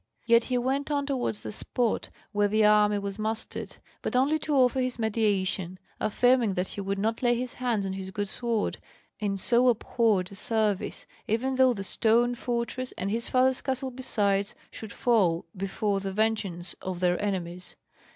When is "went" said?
0.57-0.89